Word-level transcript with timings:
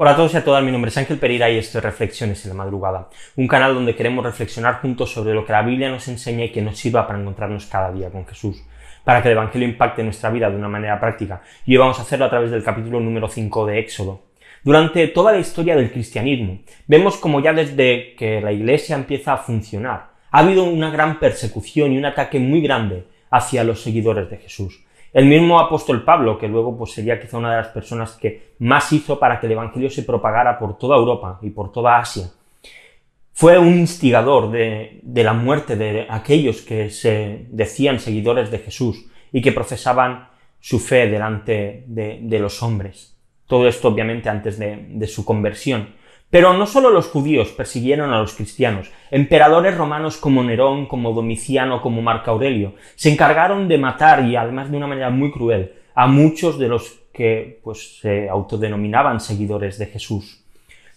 Hola 0.00 0.12
a 0.12 0.16
todos 0.16 0.32
y 0.32 0.36
a 0.36 0.44
todas, 0.44 0.62
mi 0.62 0.70
nombre 0.70 0.90
es 0.90 0.96
Ángel 0.96 1.18
Pereira 1.18 1.50
y 1.50 1.58
esto 1.58 1.78
es 1.78 1.84
Reflexiones 1.84 2.44
en 2.44 2.50
la 2.50 2.54
Madrugada, 2.54 3.08
un 3.34 3.48
canal 3.48 3.74
donde 3.74 3.96
queremos 3.96 4.24
reflexionar 4.24 4.80
juntos 4.80 5.12
sobre 5.12 5.34
lo 5.34 5.44
que 5.44 5.50
la 5.50 5.62
Biblia 5.62 5.90
nos 5.90 6.06
enseña 6.06 6.44
y 6.44 6.52
que 6.52 6.62
nos 6.62 6.78
sirva 6.78 7.04
para 7.04 7.18
encontrarnos 7.18 7.66
cada 7.66 7.90
día 7.90 8.08
con 8.08 8.24
Jesús, 8.24 8.62
para 9.02 9.20
que 9.20 9.26
el 9.26 9.32
Evangelio 9.36 9.66
impacte 9.66 10.04
nuestra 10.04 10.30
vida 10.30 10.48
de 10.48 10.56
una 10.56 10.68
manera 10.68 11.00
práctica, 11.00 11.42
y 11.66 11.72
hoy 11.72 11.78
vamos 11.78 11.98
a 11.98 12.02
hacerlo 12.02 12.26
a 12.26 12.30
través 12.30 12.52
del 12.52 12.62
capítulo 12.62 13.00
número 13.00 13.28
5 13.28 13.66
de 13.66 13.80
Éxodo. 13.80 14.20
Durante 14.62 15.08
toda 15.08 15.32
la 15.32 15.40
historia 15.40 15.74
del 15.74 15.90
cristianismo, 15.90 16.60
vemos 16.86 17.16
como 17.16 17.40
ya 17.40 17.52
desde 17.52 18.14
que 18.14 18.40
la 18.40 18.52
Iglesia 18.52 18.94
empieza 18.94 19.32
a 19.32 19.38
funcionar, 19.38 20.10
ha 20.30 20.38
habido 20.38 20.62
una 20.62 20.90
gran 20.90 21.18
persecución 21.18 21.92
y 21.92 21.98
un 21.98 22.04
ataque 22.04 22.38
muy 22.38 22.60
grande 22.60 23.08
hacia 23.32 23.64
los 23.64 23.82
seguidores 23.82 24.30
de 24.30 24.36
Jesús. 24.36 24.78
El 25.12 25.26
mismo 25.26 25.58
apóstol 25.58 26.04
Pablo, 26.04 26.38
que 26.38 26.48
luego 26.48 26.76
pues, 26.76 26.92
sería 26.92 27.20
quizá 27.20 27.38
una 27.38 27.50
de 27.50 27.56
las 27.58 27.68
personas 27.68 28.12
que 28.12 28.54
más 28.58 28.92
hizo 28.92 29.18
para 29.18 29.40
que 29.40 29.46
el 29.46 29.52
Evangelio 29.52 29.90
se 29.90 30.02
propagara 30.02 30.58
por 30.58 30.76
toda 30.76 30.96
Europa 30.96 31.38
y 31.42 31.50
por 31.50 31.72
toda 31.72 31.98
Asia, 31.98 32.30
fue 33.32 33.58
un 33.58 33.78
instigador 33.78 34.50
de, 34.50 35.00
la 35.14 35.32
muerte 35.32 35.76
de 35.76 36.06
aquellos 36.10 36.60
que 36.62 36.90
se 36.90 37.46
decían 37.50 38.00
seguidores 38.00 38.50
de 38.50 38.58
Jesús 38.58 39.06
y 39.32 39.40
que 39.40 39.52
profesaban 39.52 40.28
su 40.60 40.80
fe 40.80 41.06
delante 41.08 41.84
de, 41.86 42.38
los 42.40 42.62
hombres. 42.62 43.16
Todo 43.46 43.68
esto 43.68 43.88
obviamente 43.88 44.28
antes 44.28 44.58
de 44.58 45.06
su 45.06 45.24
conversión. 45.24 45.97
Pero 46.30 46.52
no 46.52 46.66
solo 46.66 46.90
los 46.90 47.08
judíos 47.08 47.48
persiguieron 47.48 48.12
a 48.12 48.18
los 48.18 48.34
cristianos, 48.34 48.90
emperadores 49.10 49.76
romanos 49.76 50.18
como 50.18 50.42
Nerón, 50.42 50.86
como 50.86 51.12
Domiciano, 51.12 51.80
como 51.80 52.02
Marco 52.02 52.30
Aurelio, 52.30 52.74
se 52.96 53.10
encargaron 53.10 53.66
de 53.66 53.78
matar 53.78 54.26
y 54.26 54.36
además 54.36 54.70
de 54.70 54.76
una 54.76 54.86
manera 54.86 55.08
muy 55.08 55.30
cruel 55.30 55.72
a 55.94 56.06
muchos 56.06 56.58
de 56.58 56.68
los 56.68 56.98
que 57.12 57.60
pues 57.64 58.00
se 58.00 58.28
autodenominaban 58.28 59.20
seguidores 59.20 59.78
de 59.78 59.86
Jesús. 59.86 60.44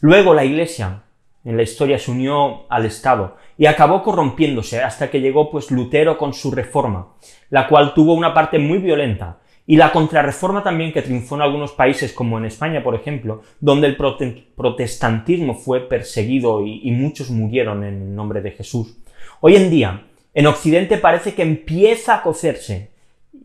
Luego 0.02 0.34
la 0.34 0.44
Iglesia 0.44 1.04
en 1.44 1.58
la 1.58 1.64
historia 1.64 1.98
se 1.98 2.12
unió 2.12 2.66
al 2.70 2.86
Estado 2.86 3.38
y 3.58 3.66
acabó 3.66 4.04
corrompiéndose 4.04 4.84
hasta 4.84 5.10
que 5.10 5.22
llegó 5.22 5.50
pues 5.50 5.72
Lutero 5.72 6.18
con 6.18 6.34
su 6.34 6.52
reforma, 6.52 7.14
la 7.50 7.68
cual 7.68 7.94
tuvo 7.94 8.14
una 8.14 8.34
parte 8.34 8.60
muy 8.60 8.80
violenta 8.80 9.40
y 9.68 9.76
la 9.76 9.92
contrarreforma 9.92 10.64
también 10.64 10.92
que 10.92 11.02
triunfó 11.02 11.36
en 11.36 11.42
algunos 11.42 11.72
países, 11.72 12.14
como 12.14 12.38
en 12.38 12.46
España, 12.46 12.84
por 12.84 12.96
ejemplo, 12.96 13.42
donde 13.60 13.88
el 13.88 13.96
protestantismo 13.96 15.54
fue 15.54 15.82
perseguido 15.82 16.66
y, 16.66 16.92
muchos 16.92 17.30
murieron 17.30 17.84
en 17.84 18.16
nombre 18.16 18.42
de 18.42 18.52
Jesús. 18.52 18.98
Hoy 19.40 19.56
en 19.56 19.70
día, 19.70 20.04
en 20.34 20.48
Occidente 20.48 20.98
parece 20.98 21.36
que 21.36 21.44
empieza 21.44 22.16
a 22.16 22.24
cocerse 22.24 22.92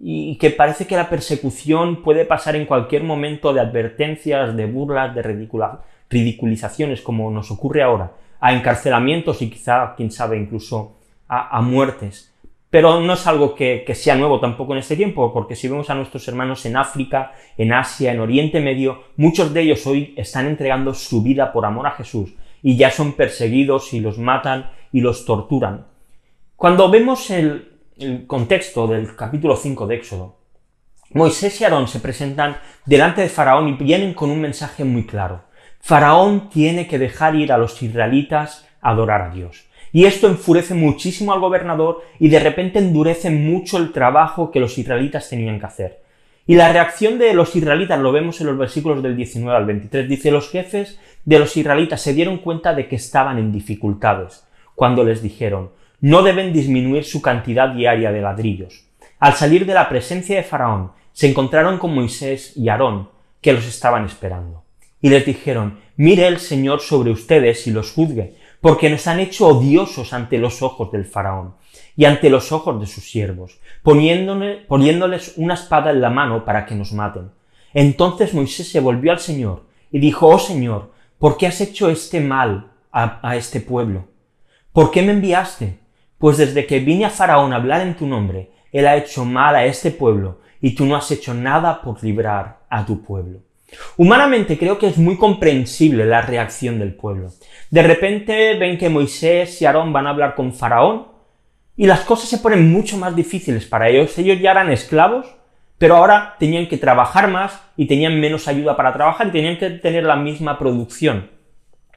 y 0.01 0.37
que 0.39 0.51
parece 0.51 0.87
que 0.87 0.97
la 0.97 1.09
persecución 1.09 2.03
puede 2.03 2.25
pasar 2.25 2.57
en 2.57 2.67
cualquier 2.67 3.03
momento 3.03 3.53
de 3.53 3.61
advertencias, 3.61 4.57
de 4.57 4.67
burlas, 4.67 5.15
de 5.15 5.23
ridiculizaciones, 6.11 7.03
como 7.03 7.31
nos 7.31 7.51
ocurre 7.51 7.83
ahora, 7.83 8.13
a 8.41 8.53
encarcelamientos 8.55 9.43
y 9.43 9.51
quizá, 9.51 9.95
quién 9.97 10.11
sabe, 10.11 10.39
incluso 10.39 10.97
a 11.29 11.61
muertes. 11.61 12.33
Pero 12.71 13.01
no 13.01 13.13
es 13.13 13.27
algo 13.27 13.55
que, 13.55 13.85
sea 13.95 14.17
nuevo 14.17 14.41
tampoco 14.41 14.73
en 14.73 14.81
este 14.81 14.97
tiempo, 14.97 15.33
porque 15.33 15.55
si 15.55 15.69
vemos 15.69 15.89
a 15.89 15.95
nuestros 15.95 16.27
hermanos 16.29 16.67
en 16.67 16.77
África, 16.77 17.33
en 17.57 17.73
Asia, 17.73 18.13
en 18.13 18.21
Oriente 18.21 18.61
Medio, 18.61 19.05
muchos 19.17 19.55
de 19.55 19.63
ellos 19.63 19.87
hoy 19.87 20.15
están 20.17 20.47
entregando 20.47 20.93
su 20.93 21.23
vida 21.23 21.53
por 21.53 21.65
amor 21.65 21.87
a 21.87 21.93
Jesús 21.93 22.35
y 22.63 22.77
ya 22.77 22.91
son 22.91 23.13
perseguidos 23.13 23.95
y 23.95 24.01
los 24.01 24.19
matan 24.19 24.71
y 24.93 25.01
los 25.01 25.25
torturan. 25.25 25.87
Cuando 26.57 26.91
vemos 26.91 27.31
el, 27.31 27.79
el 27.99 28.27
contexto 28.27 28.87
del 28.89 29.15
capítulo 29.15 29.57
5 29.57 29.87
de 29.87 29.95
Éxodo, 29.95 30.37
Moisés 31.13 31.61
y 31.61 31.65
Aarón 31.65 31.87
se 31.87 32.01
presentan 32.01 32.57
delante 32.85 33.21
de 33.21 33.29
Faraón 33.29 33.69
y 33.69 33.73
vienen 33.75 34.13
con 34.13 34.31
un 34.31 34.41
mensaje 34.41 34.85
muy 34.85 35.07
claro. 35.07 35.45
Faraón 35.81 36.51
tiene 36.51 36.89
que 36.89 36.99
dejar 36.99 37.37
ir 37.37 37.53
a 37.53 37.59
los 37.59 37.81
israelitas 37.81 38.67
a 38.81 38.91
adorar 38.91 39.23
a 39.23 39.31
Dios. 39.31 39.66
Y 39.93 40.05
esto 40.05 40.27
enfurece 40.27 40.75
muchísimo 40.75 41.33
al 41.33 41.41
gobernador 41.41 42.03
y 42.19 42.29
de 42.29 42.41
repente 42.41 42.79
endurece 42.79 43.31
mucho 43.31 43.79
el 43.79 43.93
trabajo 43.93 44.51
que 44.51 44.61
los 44.61 44.77
israelitas 44.79 45.29
tenían 45.29 45.59
que 45.59 45.67
hacer. 45.67 46.01
Y 46.47 46.55
la 46.55 46.73
reacción 46.73 47.19
de 47.19 47.35
los 47.35 47.57
israelitas 47.57 47.99
lo 47.99 48.13
vemos 48.13 48.41
en 48.41 48.47
los 48.47 48.59
versículos 48.59 49.03
del 49.03 49.17
19 49.17 49.57
al 49.57 49.67
23. 49.67 50.09
Dice, 50.09 50.31
los 50.31 50.51
jefes 50.51 51.01
de 51.25 51.39
los 51.39 51.57
israelitas 51.57 52.01
se 52.01 52.15
dieron 52.15 52.39
cuenta 52.39 52.73
de 52.73 52.87
que 52.87 52.97
estaban 52.97 53.39
en 53.39 53.53
dificultades 53.53 54.47
cuando 54.77 55.03
les 55.03 55.23
dijeron, 55.23 55.71
no 56.01 56.23
deben 56.23 56.53
disminuir 56.53 57.05
su 57.05 57.21
cantidad 57.21 57.71
diaria 57.71 58.13
de 58.13 58.21
ladrillos. 58.21 58.85
Al 59.19 59.35
salir 59.35 59.67
de 59.67 59.75
la 59.75 59.89
presencia 59.89 60.37
de 60.37 60.43
Faraón, 60.43 60.93
se 61.13 61.29
encontraron 61.29 61.79
con 61.79 61.95
Moisés 61.95 62.53
y 62.57 62.69
Aarón, 62.69 63.09
que 63.41 63.55
los 63.55 63.67
estaban 63.67 64.05
esperando. 64.05 64.63
Y 65.01 65.09
les 65.09 65.25
dijeron, 65.25 65.79
mire 65.97 66.27
el 66.27 66.39
Señor 66.39 66.81
sobre 66.81 67.11
ustedes 67.11 67.67
y 67.67 67.71
los 67.71 67.91
juzgue, 67.91 68.35
porque 68.61 68.91
nos 68.91 69.07
han 69.07 69.21
hecho 69.21 69.49
odiosos 69.49 70.13
ante 70.13 70.39
los 70.39 70.63
ojos 70.63 70.91
del 70.91 71.05
faraón 71.05 71.55
y 71.97 72.05
ante 72.05 72.31
los 72.31 72.53
ojos 72.53 72.81
de 72.81 72.87
sus 72.87 73.05
siervos, 73.05 73.61
poniéndoles 73.83 75.35
una 75.37 75.55
espada 75.55 75.91
en 75.91 76.01
la 76.01 76.11
mano 76.11 76.45
para 76.45 76.67
que 76.67 76.75
nos 76.75 76.93
maten. 76.93 77.31
Entonces 77.73 78.35
Moisés 78.35 78.69
se 78.71 78.81
volvió 78.81 79.13
al 79.13 79.21
Señor 79.21 79.65
y 79.91 79.99
dijo, 79.99 80.29
Oh 80.29 80.39
Señor, 80.39 80.93
¿por 81.19 81.37
qué 81.37 81.47
has 81.47 81.61
hecho 81.61 81.91
este 81.91 82.21
mal 82.21 82.71
a, 82.93 83.37
este 83.37 83.61
pueblo? 83.61 84.09
¿Por 84.73 84.91
qué 84.91 85.03
me 85.03 85.13
enviaste? 85.13 85.79
Pues 86.19 86.39
desde 86.39 86.67
que 86.67 86.81
vine 86.81 87.05
a 87.05 87.11
Faraón 87.11 87.53
a 87.53 87.57
hablar 87.57 87.83
en 87.83 87.97
tu 87.97 88.07
nombre, 88.07 88.51
él 88.73 88.87
ha 88.87 88.97
hecho 88.97 89.25
mal 89.25 89.55
a 89.55 89.65
este 89.65 89.91
pueblo 89.91 90.41
y 90.61 90.75
tú 90.75 90.87
no 90.87 90.97
has 90.97 91.11
hecho 91.11 91.35
nada 91.35 91.83
por 91.83 92.03
librar 92.03 92.61
a 92.69 92.85
tu 92.85 93.03
pueblo. 93.03 93.41
Humanamente 93.97 94.59
creo 94.59 94.79
que 94.79 94.87
es 94.87 94.99
muy 94.99 95.17
comprensible 95.17 96.05
la 96.05 96.23
reacción 96.23 96.79
del 96.79 96.95
pueblo. 96.95 97.33
De 97.71 97.83
repente 97.83 98.55
ven 98.59 98.79
que 98.79 98.89
Moisés 98.89 99.61
y 99.61 99.67
Aarón 99.67 99.93
van 99.93 100.07
a 100.07 100.11
hablar 100.11 100.35
con 100.35 100.53
Faraón 100.53 101.09
y 101.77 101.87
las 101.87 102.01
cosas 102.01 102.29
se 102.29 102.39
ponen 102.39 102.71
mucho 102.71 102.97
más 102.97 103.15
difíciles 103.15 103.67
para 103.67 103.89
ellos. 103.89 104.17
Ellos 104.19 104.41
ya 104.41 104.53
eran 104.53 104.71
esclavos, 104.71 105.27
pero 105.79 105.97
ahora 105.97 106.37
tenían 106.39 106.69
que 106.69 106.79
trabajar 106.79 107.29
más 107.29 107.61
y 107.77 107.87
tenían 107.87 108.21
menos 108.21 108.49
ayuda 108.49 108.77
para 108.77 108.93
trabajar 108.93 109.29
y 109.29 109.33
tenían 109.33 109.59
que 109.59 109.71
tener 109.71 110.05
la 110.05 110.17
misma 110.17 110.59
producción. 110.59 111.31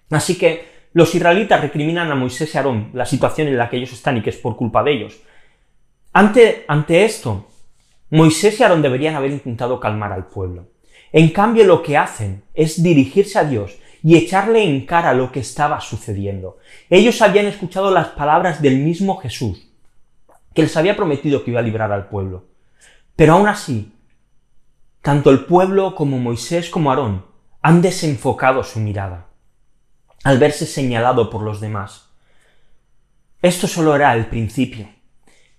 Así 0.10 0.38
que 0.38 0.68
los 0.94 1.14
israelitas 1.14 1.62
recriminan 1.62 2.12
a 2.12 2.16
Moisés 2.16 2.54
y 2.54 2.58
Aarón 2.58 2.90
la 2.94 3.06
situación 3.06 3.48
en 3.48 3.58
la 3.58 3.70
que 3.70 3.78
ellos 3.78 3.94
están 3.94 4.18
y 4.18 4.22
que 4.22 4.32
es 4.32 4.38
por 4.38 4.56
culpa 4.56 4.84
de 4.84 4.92
ellos. 4.92 5.22
Ante, 6.12 6.66
ante 6.68 7.06
esto, 7.06 7.48
Moisés 8.10 8.60
y 8.60 8.64
Aarón 8.64 8.82
deberían 8.82 9.16
haber 9.16 9.32
intentado 9.32 9.80
calmar 9.80 10.12
al 10.12 10.26
pueblo. 10.26 10.68
En 11.12 11.30
cambio, 11.30 11.66
lo 11.66 11.82
que 11.82 11.98
hacen 11.98 12.44
es 12.54 12.82
dirigirse 12.84 13.40
a 13.40 13.44
Dios 13.44 13.78
y 14.04 14.16
echarle 14.16 14.64
en 14.64 14.86
cara 14.86 15.14
lo 15.14 15.32
que 15.32 15.40
estaba 15.40 15.82
sucediendo. 15.82 16.58
Ellos 16.90 17.22
habían 17.22 17.48
escuchado 17.48 17.92
las 17.92 18.10
palabras 18.10 18.62
del 18.62 18.78
mismo 18.78 19.18
Jesús, 19.18 19.68
que 20.54 20.62
les 20.62 20.78
había 20.78 20.96
prometido 20.96 21.44
que 21.44 21.52
iba 21.52 21.60
a 21.60 21.64
librar 21.64 21.92
al 21.92 22.08
pueblo. 22.08 22.46
Pero 23.16 23.34
aún 23.34 23.48
así, 23.48 23.92
tanto 25.02 25.32
el 25.32 25.46
pueblo 25.46 25.96
como 25.96 26.20
Moisés 26.20 26.70
como 26.70 26.90
Aarón 26.90 27.26
han 27.62 27.82
desenfocado 27.82 28.64
su 28.64 28.80
mirada 28.80 29.30
al 30.24 30.38
verse 30.38 30.66
señalado 30.66 31.30
por 31.30 31.42
los 31.42 31.60
demás. 31.60 32.10
Esto 33.42 33.68
solo 33.68 33.96
era 33.96 34.14
el 34.16 34.26
principio, 34.28 34.90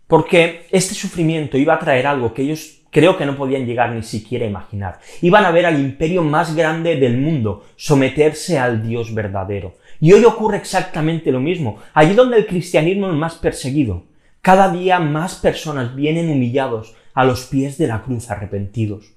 porque 0.06 0.66
este 0.70 0.94
sufrimiento 0.94 1.56
iba 1.56 1.74
a 1.74 1.78
traer 1.78 2.06
algo 2.06 2.34
que 2.34 2.42
ellos 2.42 2.79
creo 2.90 3.16
que 3.16 3.26
no 3.26 3.36
podían 3.36 3.66
llegar 3.66 3.92
ni 3.92 4.02
siquiera 4.02 4.44
a 4.44 4.48
imaginar. 4.48 5.00
Iban 5.22 5.44
a 5.44 5.50
ver 5.50 5.66
al 5.66 5.80
imperio 5.80 6.22
más 6.22 6.54
grande 6.54 6.96
del 6.96 7.18
mundo 7.18 7.64
someterse 7.76 8.58
al 8.58 8.86
Dios 8.86 9.14
verdadero. 9.14 9.74
Y 10.00 10.12
hoy 10.12 10.24
ocurre 10.24 10.56
exactamente 10.56 11.30
lo 11.30 11.40
mismo. 11.40 11.78
Allí 11.94 12.14
donde 12.14 12.38
el 12.38 12.46
cristianismo 12.46 13.08
es 13.08 13.14
más 13.14 13.34
perseguido, 13.34 14.04
cada 14.42 14.72
día 14.72 14.98
más 14.98 15.34
personas 15.36 15.94
vienen 15.94 16.30
humillados 16.30 16.94
a 17.14 17.24
los 17.24 17.44
pies 17.44 17.76
de 17.76 17.86
la 17.86 18.02
cruz 18.02 18.30
arrepentidos. 18.30 19.12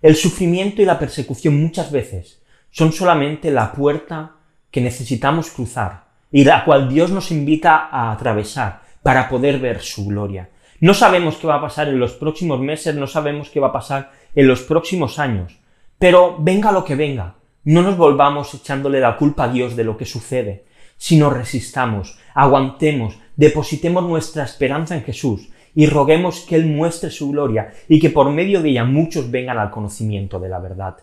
El 0.00 0.16
sufrimiento 0.16 0.82
y 0.82 0.84
la 0.84 0.98
persecución 0.98 1.60
muchas 1.60 1.92
veces 1.92 2.40
son 2.70 2.92
solamente 2.92 3.50
la 3.50 3.72
puerta 3.72 4.36
que 4.70 4.80
necesitamos 4.80 5.50
cruzar 5.50 6.04
y 6.32 6.44
la 6.44 6.64
cual 6.64 6.88
Dios 6.88 7.10
nos 7.10 7.30
invita 7.30 7.88
a 7.90 8.10
atravesar 8.10 8.80
para 9.02 9.28
poder 9.28 9.58
ver 9.58 9.82
su 9.82 10.06
gloria. 10.06 10.48
No 10.82 10.94
sabemos 10.94 11.36
qué 11.36 11.46
va 11.46 11.54
a 11.54 11.60
pasar 11.60 11.86
en 11.86 12.00
los 12.00 12.14
próximos 12.14 12.58
meses, 12.58 12.96
no 12.96 13.06
sabemos 13.06 13.50
qué 13.50 13.60
va 13.60 13.68
a 13.68 13.72
pasar 13.72 14.10
en 14.34 14.48
los 14.48 14.62
próximos 14.62 15.20
años. 15.20 15.60
Pero 15.96 16.34
venga 16.40 16.72
lo 16.72 16.84
que 16.84 16.96
venga, 16.96 17.36
no 17.62 17.82
nos 17.82 17.96
volvamos 17.96 18.52
echándole 18.52 18.98
la 18.98 19.16
culpa 19.16 19.44
a 19.44 19.52
Dios 19.52 19.76
de 19.76 19.84
lo 19.84 19.96
que 19.96 20.06
sucede, 20.06 20.64
sino 20.96 21.30
resistamos, 21.30 22.18
aguantemos, 22.34 23.16
depositemos 23.36 24.02
nuestra 24.02 24.42
esperanza 24.42 24.96
en 24.96 25.04
Jesús 25.04 25.50
y 25.72 25.86
roguemos 25.86 26.40
que 26.40 26.56
Él 26.56 26.66
muestre 26.66 27.10
su 27.10 27.30
gloria 27.30 27.72
y 27.88 28.00
que 28.00 28.10
por 28.10 28.32
medio 28.32 28.60
de 28.60 28.70
ella 28.70 28.84
muchos 28.84 29.30
vengan 29.30 29.58
al 29.58 29.70
conocimiento 29.70 30.40
de 30.40 30.48
la 30.48 30.58
verdad. 30.58 30.96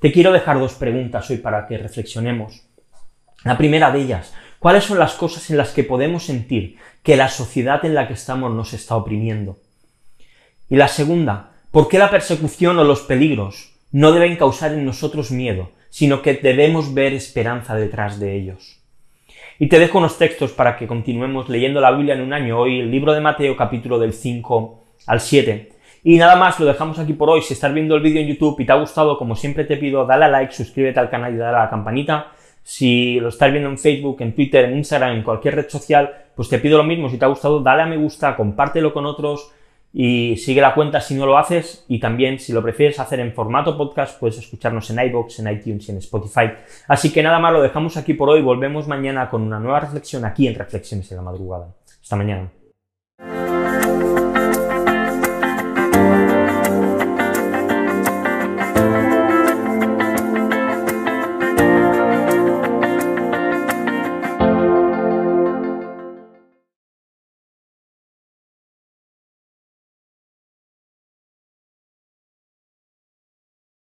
Te 0.00 0.10
quiero 0.10 0.32
dejar 0.32 0.58
dos 0.58 0.72
preguntas 0.72 1.28
hoy 1.28 1.36
para 1.36 1.66
que 1.66 1.76
reflexionemos. 1.76 2.62
La 3.44 3.58
primera 3.58 3.90
de 3.90 4.00
ellas, 4.00 4.32
¿Cuáles 4.58 4.84
son 4.84 4.98
las 4.98 5.14
cosas 5.14 5.50
en 5.50 5.56
las 5.56 5.70
que 5.70 5.84
podemos 5.84 6.24
sentir 6.24 6.76
que 7.02 7.16
la 7.16 7.28
sociedad 7.28 7.84
en 7.84 7.94
la 7.94 8.08
que 8.08 8.14
estamos 8.14 8.52
nos 8.52 8.72
está 8.72 8.96
oprimiendo? 8.96 9.56
Y 10.68 10.76
la 10.76 10.88
segunda, 10.88 11.52
¿por 11.70 11.88
qué 11.88 11.98
la 11.98 12.10
persecución 12.10 12.78
o 12.78 12.84
los 12.84 13.00
peligros 13.00 13.72
no 13.90 14.12
deben 14.12 14.36
causar 14.36 14.72
en 14.72 14.84
nosotros 14.84 15.30
miedo, 15.30 15.70
sino 15.88 16.20
que 16.20 16.34
debemos 16.34 16.92
ver 16.92 17.14
esperanza 17.14 17.74
detrás 17.74 18.20
de 18.20 18.36
ellos. 18.36 18.80
Y 19.58 19.68
te 19.68 19.78
dejo 19.78 19.98
unos 19.98 20.18
textos 20.18 20.52
para 20.52 20.76
que 20.76 20.86
continuemos 20.86 21.48
leyendo 21.48 21.80
la 21.80 21.90
Biblia 21.90 22.14
en 22.14 22.20
un 22.20 22.32
año. 22.32 22.58
Hoy 22.58 22.80
el 22.80 22.90
libro 22.90 23.12
de 23.12 23.20
Mateo 23.20 23.56
capítulo 23.56 23.98
del 23.98 24.12
5 24.12 24.84
al 25.06 25.20
7. 25.20 25.72
Y 26.04 26.16
nada 26.16 26.36
más, 26.36 26.60
lo 26.60 26.66
dejamos 26.66 26.98
aquí 26.98 27.12
por 27.12 27.28
hoy. 27.28 27.42
Si 27.42 27.54
estás 27.54 27.74
viendo 27.74 27.96
el 27.96 28.02
vídeo 28.02 28.20
en 28.20 28.28
YouTube 28.28 28.60
y 28.60 28.66
te 28.66 28.72
ha 28.72 28.76
gustado, 28.76 29.18
como 29.18 29.34
siempre 29.34 29.64
te 29.64 29.76
pido, 29.76 30.06
dale 30.06 30.26
a 30.26 30.28
like, 30.28 30.52
suscríbete 30.52 31.00
al 31.00 31.10
canal 31.10 31.34
y 31.34 31.38
dale 31.38 31.56
a 31.56 31.64
la 31.64 31.70
campanita. 31.70 32.32
Si 32.68 33.18
lo 33.18 33.30
estás 33.30 33.50
viendo 33.50 33.70
en 33.70 33.78
Facebook, 33.78 34.18
en 34.20 34.34
Twitter, 34.34 34.66
en 34.66 34.76
Instagram, 34.76 35.16
en 35.16 35.22
cualquier 35.22 35.54
red 35.54 35.70
social, 35.70 36.26
pues 36.36 36.50
te 36.50 36.58
pido 36.58 36.76
lo 36.76 36.84
mismo. 36.84 37.08
Si 37.08 37.16
te 37.16 37.24
ha 37.24 37.28
gustado, 37.28 37.60
dale 37.60 37.80
a 37.80 37.86
me 37.86 37.96
gusta, 37.96 38.36
compártelo 38.36 38.92
con 38.92 39.06
otros 39.06 39.50
y 39.90 40.36
sigue 40.36 40.60
la 40.60 40.74
cuenta 40.74 41.00
si 41.00 41.14
no 41.14 41.24
lo 41.24 41.38
haces. 41.38 41.86
Y 41.88 41.98
también, 41.98 42.38
si 42.38 42.52
lo 42.52 42.62
prefieres 42.62 43.00
hacer 43.00 43.20
en 43.20 43.32
formato 43.32 43.74
podcast, 43.74 44.20
puedes 44.20 44.36
escucharnos 44.36 44.90
en 44.90 44.98
iBox, 44.98 45.38
en 45.38 45.50
iTunes 45.50 45.88
y 45.88 45.92
en 45.92 45.96
Spotify. 45.96 46.50
Así 46.88 47.10
que 47.10 47.22
nada 47.22 47.38
más, 47.38 47.54
lo 47.54 47.62
dejamos 47.62 47.96
aquí 47.96 48.12
por 48.12 48.28
hoy. 48.28 48.42
Volvemos 48.42 48.86
mañana 48.86 49.30
con 49.30 49.40
una 49.40 49.58
nueva 49.58 49.80
reflexión 49.80 50.26
aquí 50.26 50.46
en 50.46 50.54
Reflexiones 50.54 51.10
en 51.10 51.16
la 51.16 51.22
Madrugada. 51.22 51.74
Hasta 52.02 52.16
mañana. 52.16 52.50